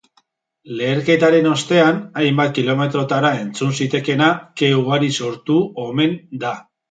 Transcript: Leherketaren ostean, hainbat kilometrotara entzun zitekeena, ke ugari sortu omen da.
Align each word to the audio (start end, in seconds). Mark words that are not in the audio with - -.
Leherketaren 0.77 1.49
ostean, 1.49 1.99
hainbat 2.21 2.55
kilometrotara 2.55 3.31
entzun 3.41 3.77
zitekeena, 3.81 4.29
ke 4.61 4.73
ugari 4.79 5.11
sortu 5.23 5.59
omen 5.85 6.17
da. 6.45 6.57